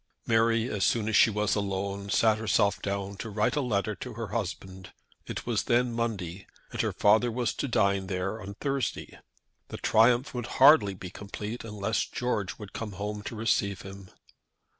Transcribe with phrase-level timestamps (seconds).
[0.25, 4.13] Mary, as soon as she was alone, sat herself down to write a letter to
[4.15, 4.91] her husband.
[5.27, 9.19] It was then Monday, and her father was to dine there on Thursday.
[9.67, 14.09] The triumph would hardly be complete unless George would come home to receive him.